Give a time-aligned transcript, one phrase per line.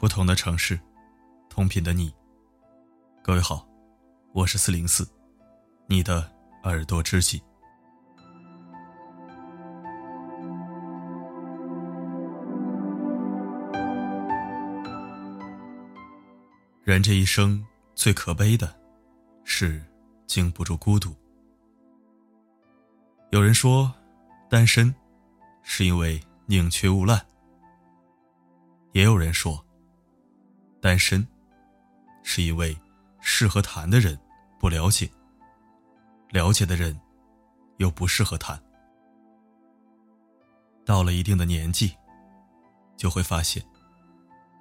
[0.00, 0.78] 不同的城市，
[1.48, 2.14] 同频的你。
[3.20, 3.66] 各位好，
[4.32, 5.04] 我是四零四，
[5.88, 6.30] 你的
[6.62, 7.42] 耳朵知己。
[16.84, 17.60] 人这一生
[17.96, 18.72] 最可悲的，
[19.42, 19.84] 是
[20.28, 21.12] 经不住孤独。
[23.30, 23.92] 有人说，
[24.48, 24.94] 单身
[25.64, 27.18] 是因为宁缺毋滥；
[28.92, 29.62] 也有人说，
[30.80, 31.26] 单身
[32.22, 32.76] 是因为
[33.20, 34.18] 适合谈的人
[34.58, 35.10] 不了解，
[36.30, 36.98] 了解的人
[37.78, 38.60] 又不适合谈。
[40.84, 41.94] 到了一定的年纪，
[42.96, 43.64] 就会发现，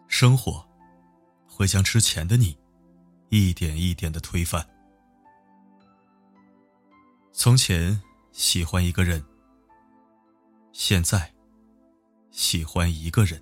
[0.07, 0.66] 生活
[1.48, 2.57] 会将之前的你
[3.29, 4.68] 一点一点的推翻。
[7.31, 7.99] 从前。
[8.34, 9.26] 喜欢一个人，
[10.71, 11.34] 现在
[12.29, 13.41] 喜欢一个人。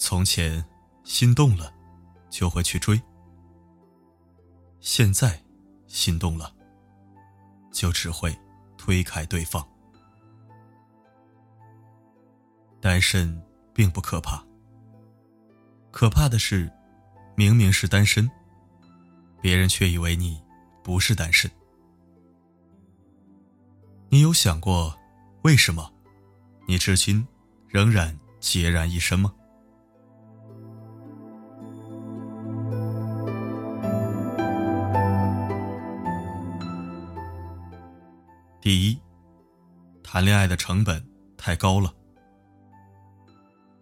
[0.00, 0.64] 从前
[1.04, 1.70] 心动了，
[2.30, 2.96] 就会去追；
[4.80, 5.38] 现在
[5.86, 6.50] 心动了，
[7.70, 8.34] 就只会
[8.78, 9.64] 推开对方。
[12.80, 13.40] 单身
[13.74, 14.42] 并不可怕，
[15.90, 16.72] 可怕的是，
[17.36, 18.28] 明明是单身，
[19.42, 20.42] 别人却以为你
[20.82, 21.48] 不是单身。
[24.08, 24.98] 你有想过，
[25.42, 25.92] 为什么
[26.66, 27.24] 你至今
[27.68, 29.34] 仍然孑然一身吗？
[38.60, 38.98] 第一，
[40.02, 41.04] 谈恋爱的成本
[41.36, 41.94] 太高了。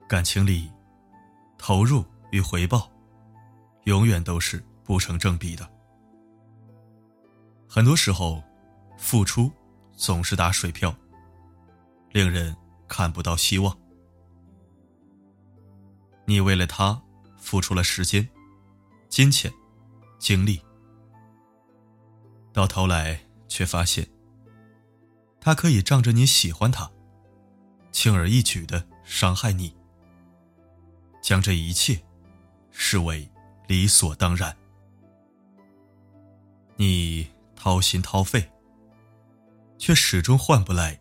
[0.09, 0.71] 感情里，
[1.59, 2.91] 投入与回报
[3.85, 5.69] 永远都是不成正比的。
[7.69, 8.43] 很多时候，
[8.97, 9.53] 付出。
[10.01, 10.95] 总是打水漂，
[12.13, 13.77] 令人看不到希望。
[16.25, 17.03] 你为了他
[17.37, 18.29] 付出了时间、
[19.09, 19.53] 金钱、
[20.21, 20.63] 精力，
[22.53, 24.09] 到头来却发现，
[25.41, 26.91] 他可以仗着你喜欢他，
[27.93, 29.75] 轻而易举的伤害你，
[31.23, 32.01] 将这一切
[32.71, 33.31] 视为
[33.67, 34.57] 理所当然。
[36.77, 38.51] 你掏心掏肺。
[39.79, 40.99] 却始终换不来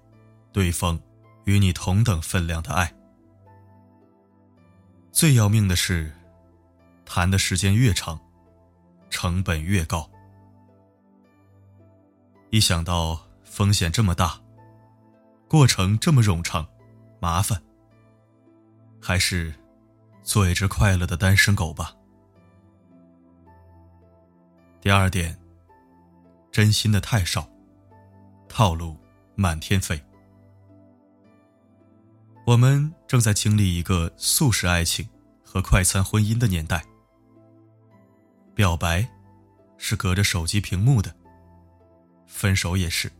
[0.53, 0.99] 对方
[1.45, 2.93] 与你同等分量的爱。
[5.11, 6.13] 最要命的是，
[7.03, 8.19] 谈的时间越长，
[9.09, 10.07] 成本越高。
[12.51, 13.19] 一想到
[13.57, 14.39] 风险这么大，
[15.47, 16.63] 过程这么冗长、
[17.19, 17.59] 麻烦，
[19.01, 19.51] 还是
[20.21, 21.91] 做一只快乐的单身狗吧。
[24.79, 25.35] 第二点，
[26.51, 27.49] 真心的太少。
[28.47, 28.95] 套路
[29.33, 29.99] 满天飞。
[32.45, 35.09] 我们正在经历一个速食爱情
[35.43, 36.85] 和快餐婚姻的年代。
[38.53, 39.09] 表白
[39.79, 41.11] 是隔着手机屏幕的，
[42.27, 43.11] 分手也是，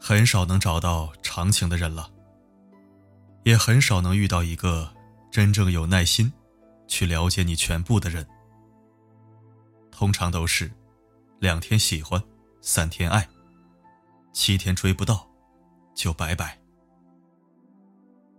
[0.00, 2.10] 很少能找到长情的人了，
[3.44, 4.92] 也很少能遇到一个
[5.30, 6.32] 真正有耐心
[6.86, 8.26] 去了解你全部的人。
[9.90, 10.70] 通常都是
[11.40, 12.22] 两天喜欢。
[12.60, 13.26] 三天爱，
[14.32, 15.26] 七天追不到，
[15.94, 16.58] 就拜拜。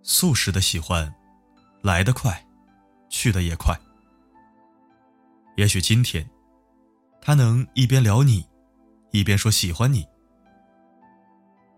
[0.04, 1.16] 速食的喜欢，
[1.82, 2.46] 来得快，
[3.10, 3.74] 去的也快。
[5.56, 6.30] 也许今天，
[7.22, 8.46] 他能一边聊你，
[9.12, 10.04] 一边说喜欢你；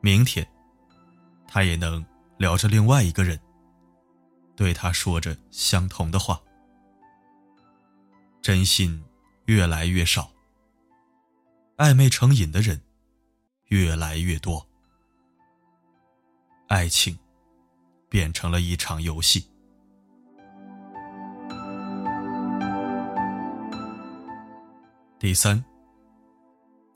[0.04, 0.48] 明天，
[1.48, 2.04] 他也能
[2.38, 3.40] 聊着另外一个人，
[4.56, 6.42] 对他说着相同的话。
[8.42, 9.04] 真心
[9.46, 10.32] 越来越少。
[11.78, 12.82] 暧昧成瘾的人
[13.68, 14.68] 越来越多，
[16.68, 17.18] 爱情
[18.10, 19.48] 变成了一场游戏。
[25.20, 25.64] 第三，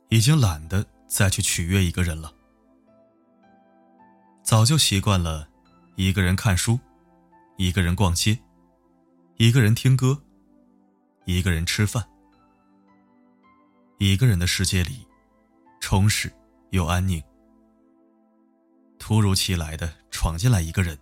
[0.09, 2.33] 已经懒得再去取悦一个人了，
[4.45, 5.49] 早就习惯了
[5.95, 6.79] 一个人看书，
[7.57, 8.37] 一个人逛街，
[9.37, 10.21] 一个人听歌，
[11.25, 12.07] 一个人吃饭。
[13.97, 15.03] 一个人的世界里，
[15.79, 16.31] 充实
[16.69, 17.19] 又安宁。
[18.99, 20.95] 突如其来的闯进来一个人，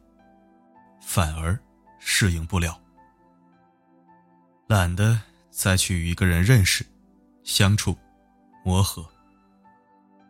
[1.01, 1.59] 反而
[1.99, 2.79] 适应不了，
[4.67, 5.19] 懒得
[5.49, 6.85] 再去与一个人认识、
[7.43, 7.97] 相处、
[8.63, 9.05] 磨合，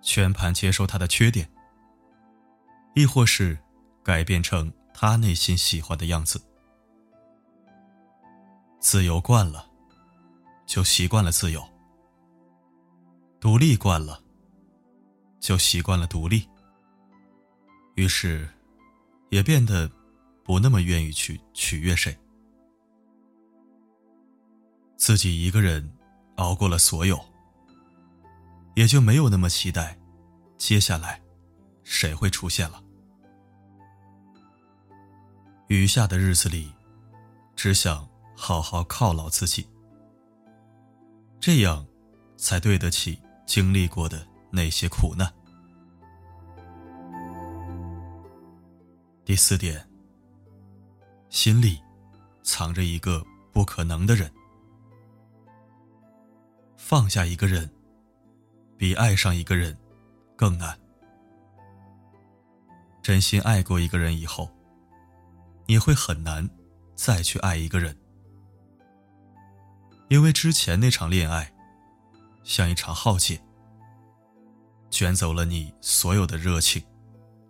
[0.01, 1.47] 全盘接受他的缺点，
[2.93, 3.57] 亦或是
[4.03, 6.41] 改变成他内心喜欢的样子。
[8.79, 9.65] 自由惯了，
[10.65, 11.63] 就习惯了自由。
[13.39, 14.21] 独立惯了，
[15.39, 16.47] 就习惯了独立，
[17.95, 18.47] 于是，
[19.29, 19.89] 也变得
[20.43, 22.17] 不那么愿意去取悦谁。
[24.97, 25.91] 自己一个人
[26.35, 27.19] 熬过了所有，
[28.75, 29.97] 也就没有那么期待，
[30.57, 31.21] 接下来
[31.83, 32.83] 谁会出现了。
[35.67, 36.71] 余下的日子里，
[37.55, 39.67] 只想好好犒劳自己，
[41.39, 41.85] 这样
[42.37, 45.31] 才对得起经历过的那些苦难。
[49.25, 49.87] 第四点，
[51.29, 51.81] 心里
[52.43, 54.31] 藏着一个不可能的人。
[56.75, 57.67] 放下一个人，
[58.77, 59.75] 比爱上一个人
[60.35, 60.77] 更难。
[63.03, 64.49] 真心爱过一个人以后，
[65.67, 66.49] 你会很难
[66.95, 67.93] 再去爱一个人，
[70.07, 71.53] 因为之前那场恋爱
[72.45, 73.43] 像一场浩劫，
[74.89, 76.81] 卷走了你所有的热情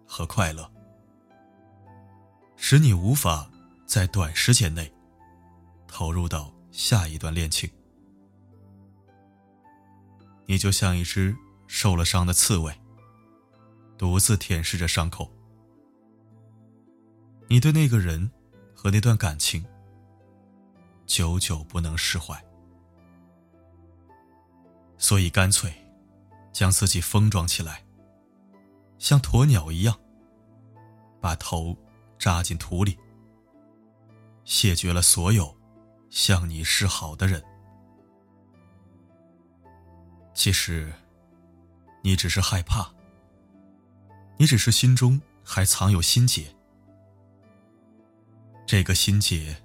[0.07, 0.67] 和快乐。
[2.55, 3.47] 使你无法
[3.85, 4.91] 在短时间内
[5.87, 7.69] 投入到下一段恋情。
[10.47, 11.35] 你就像一只
[11.67, 12.73] 受了伤的刺猬，
[13.99, 15.31] 独自舔舐着伤口。
[17.53, 18.31] 你对那个人
[18.73, 19.63] 和那段感情
[21.05, 22.43] 久久不能释怀，
[24.97, 25.71] 所以干脆
[26.51, 27.85] 将自己封装起来，
[28.97, 29.95] 像鸵鸟一样，
[31.21, 31.77] 把头。
[32.17, 32.97] 扎进土里，
[34.45, 35.55] 谢绝了所有
[36.09, 37.43] 向你示好的人。
[40.33, 40.91] 其实，
[42.01, 42.89] 你只是害怕，
[44.37, 46.55] 你只是心中还藏有心结，
[48.65, 49.55] 这个心结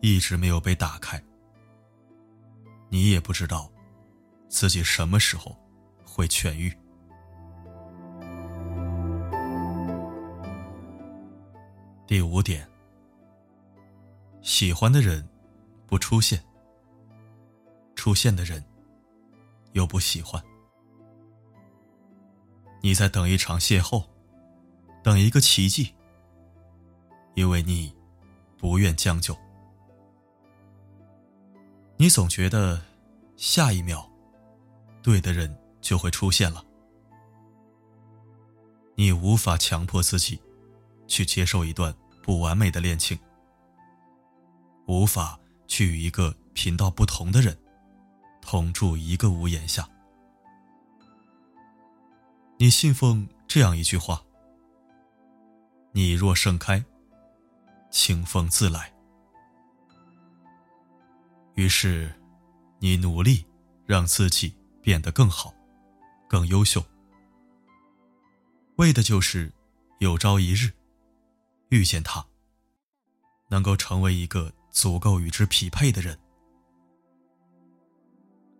[0.00, 1.22] 一直没有被打开。
[2.88, 3.70] 你也不知道
[4.48, 5.56] 自己什么时候
[6.04, 6.76] 会痊愈。
[12.06, 12.68] 第五点，
[14.42, 15.28] 喜欢的人
[15.86, 16.42] 不出现，
[17.94, 18.64] 出现的人
[19.72, 20.42] 又不喜欢。
[22.80, 24.04] 你在等一场邂逅，
[25.04, 25.94] 等一个奇迹，
[27.34, 27.94] 因为你
[28.60, 29.36] 不愿将就。
[31.96, 32.80] 你总觉得
[33.36, 34.08] 下一秒，
[35.02, 36.64] 对的人就会出现了，
[38.94, 40.40] 你无法强迫自己。
[41.08, 41.92] 去接受一段
[42.22, 43.18] 不完美的恋情，
[44.86, 45.36] 无法
[45.66, 47.58] 去与一个频道不同的人
[48.40, 49.88] 同住一个屋檐下。
[52.60, 54.22] 你信奉这样一句话
[55.90, 56.80] ：“你若盛开，
[57.90, 58.92] 清风自来。”
[61.54, 62.12] 于是，
[62.78, 63.44] 你努力
[63.84, 65.52] 让自己变得更好、
[66.28, 66.82] 更优秀，
[68.76, 69.52] 为的就是
[69.98, 70.72] 有朝一日。
[71.68, 72.26] 遇见他，
[73.48, 76.18] 能够成为一个足够与之匹配的人。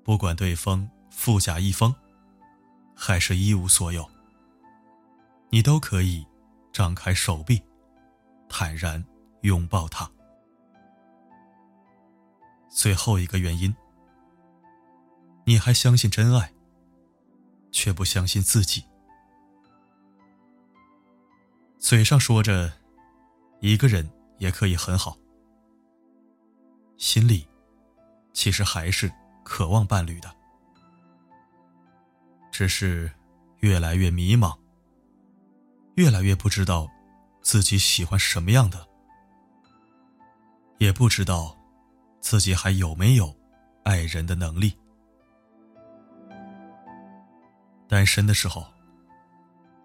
[0.05, 1.93] 不管对方富甲一方，
[2.95, 4.09] 还是一无所有，
[5.49, 6.25] 你都可以
[6.73, 7.61] 张开手臂，
[8.49, 9.05] 坦然
[9.43, 10.11] 拥抱他。
[12.69, 13.75] 最后一个原因，
[15.45, 16.53] 你还相信真爱，
[17.71, 18.85] 却不相信自己。
[21.79, 22.73] 嘴上说着。
[23.63, 25.19] 一个人也可以很好，
[26.97, 27.47] 心里
[28.33, 29.13] 其实还是
[29.45, 30.35] 渴望伴侣的，
[32.51, 33.13] 只是
[33.59, 34.57] 越来越迷茫，
[35.97, 36.89] 越来越不知道
[37.43, 38.89] 自己喜欢什么样的，
[40.81, 41.55] 也不知道
[42.23, 43.37] 自己还有没有
[43.85, 44.75] 爱人的能力。
[47.87, 48.67] 单身的时候，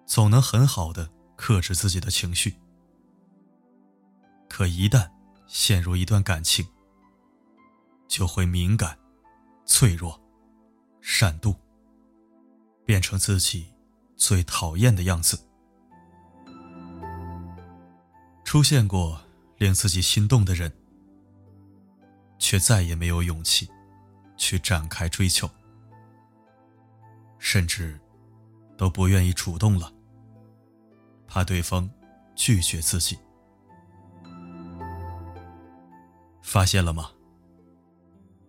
[0.06, 2.56] 总能很好的克制自己的情绪。
[4.48, 5.06] 可一旦
[5.48, 6.66] 陷入一段感情，
[8.08, 8.98] 就会敏感、
[9.66, 10.18] 脆弱、
[11.02, 11.54] 善妒，
[12.86, 13.70] 变成自己
[14.16, 15.38] 最讨厌的样子。
[18.46, 19.20] 出现过
[19.58, 20.72] 令自己心动的人，
[22.38, 23.70] 却再也没有勇气
[24.38, 25.50] 去展开追求，
[27.40, 28.00] 甚至
[28.78, 29.92] 都不愿意主动了，
[31.28, 31.90] 怕对方
[32.36, 33.18] 拒绝自己。
[36.42, 37.12] 发现了吗？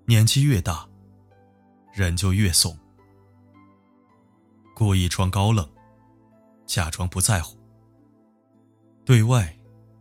[0.05, 0.87] 年纪越大，
[1.93, 2.79] 人就越怂，
[4.75, 5.69] 故意装高冷，
[6.67, 7.59] 假装不在乎，
[9.05, 9.57] 对外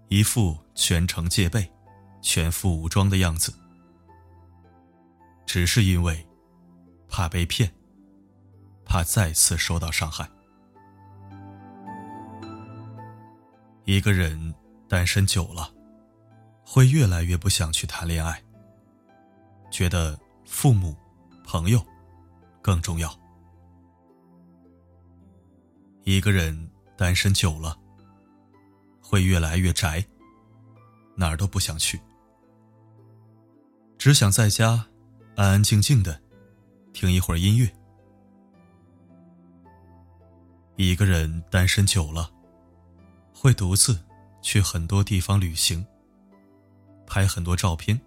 [0.10, 1.72] 一副全程戒备、
[2.22, 3.52] 全副武装的样子，
[5.46, 6.28] 只是因为
[7.08, 7.72] 怕被骗，
[8.84, 10.30] 怕再次受到伤害。
[13.86, 14.54] 一个人
[14.90, 15.72] 单身久了，
[16.66, 18.42] 会越来越不想去谈恋爱，
[19.70, 20.96] 觉得父母、
[21.44, 21.80] 朋友
[22.62, 23.16] 更重要。
[26.04, 27.78] 一个人单身久了，
[29.02, 30.04] 会越来越宅，
[31.16, 32.02] 哪儿都不想去，
[33.98, 34.88] 只想在家
[35.36, 36.18] 安安静静的
[36.94, 37.70] 听一会儿音乐。
[40.78, 42.32] 一个人单身久了，
[43.34, 44.00] 会独自
[44.42, 45.86] 去很多地方旅行，
[47.06, 48.00] 拍很多照片，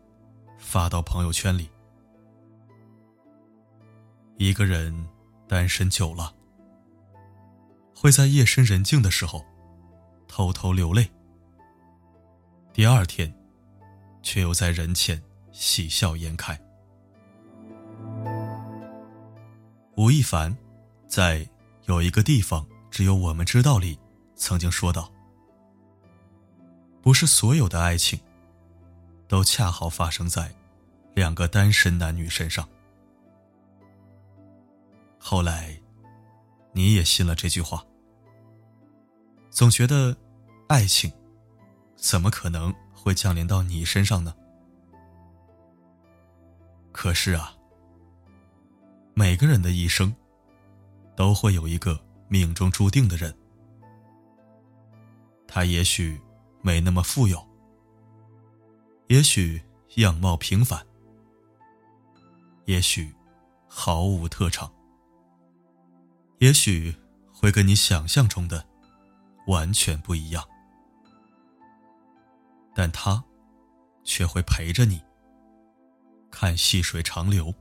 [0.58, 1.68] 发到朋友圈里。
[4.38, 5.06] 一个人
[5.46, 6.34] 单身久了。
[7.94, 9.44] 会在夜深人静的时候，
[10.28, 11.10] 偷偷流泪。
[12.72, 13.34] 第二天，
[14.22, 15.20] 却又在人前
[15.50, 16.58] 喜笑颜开。
[19.98, 20.56] 吴亦凡
[21.08, 21.40] 在
[21.86, 23.98] 《有一个地方只有我们知道》里
[24.36, 25.12] 曾经说道
[27.02, 28.16] ：“不是所有的爱情，
[29.26, 30.54] 都恰好发生在
[31.14, 32.68] 两个单身男女身上。”
[35.18, 35.76] 后来。
[36.72, 37.84] 你也信了这句话，
[39.50, 40.16] 总觉得
[40.68, 41.10] 爱情
[41.96, 44.32] 怎么可能会降临到你身上呢？
[46.92, 47.52] 可是啊，
[49.18, 50.14] 每个人的一生
[51.16, 53.36] 都会有一个命中注定的人，
[55.48, 56.20] 他也许
[56.62, 57.44] 没那么富有，
[59.08, 59.60] 也许
[59.96, 60.86] 样貌平凡，
[62.66, 63.12] 也许
[63.66, 64.72] 毫无特长。
[66.38, 66.94] 也许
[67.32, 68.64] 会跟你想象中的
[69.48, 70.48] 完全不一样，
[72.72, 73.24] 但他
[74.04, 75.02] 却会陪着你，
[76.30, 77.52] 看细水长流，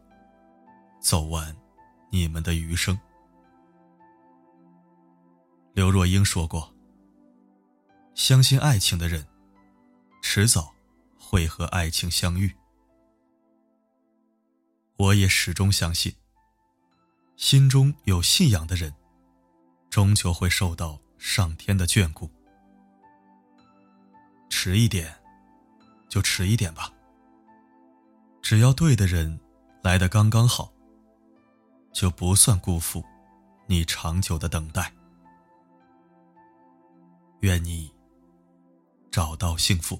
[1.00, 1.56] 走完
[2.12, 2.98] 你们的余生。
[5.74, 6.74] 刘若英说过
[8.16, 9.27] ：“相信爱情的人，
[10.22, 10.74] 迟早
[11.20, 12.56] 会和爱情相遇。”
[14.98, 16.16] 我也始终相信。
[17.36, 18.92] 心中有信仰的人，
[19.92, 22.27] 终究会受到上天的眷顾。
[24.50, 25.16] 迟一点，
[26.10, 26.92] 就迟一点吧。
[28.42, 29.39] 只要对的人
[29.84, 30.74] 来的刚刚好，
[31.98, 33.04] 就不算辜负
[33.66, 34.94] 你长久的等待。
[37.39, 37.92] 愿你
[39.10, 40.00] 找到幸福。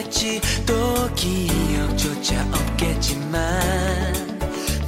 [0.00, 0.40] 않겠지.
[0.66, 3.40] 또 기억조차 없겠지만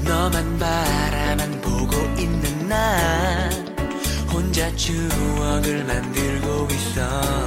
[0.05, 3.51] 너만 바라만 보고 있는 나
[4.33, 7.42] 혼자 추억을 만들고 있어